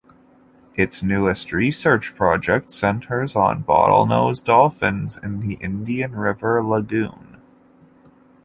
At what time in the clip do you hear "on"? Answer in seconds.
3.35-3.63